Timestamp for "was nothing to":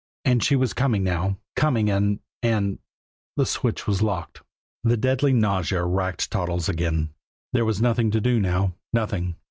7.65-8.19